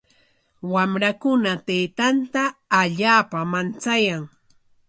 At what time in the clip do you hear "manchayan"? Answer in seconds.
3.51-4.23